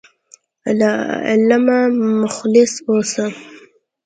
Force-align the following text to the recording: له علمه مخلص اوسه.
له 0.79 0.91
علمه 1.29 1.79
مخلص 2.21 2.73
اوسه. 2.89 3.25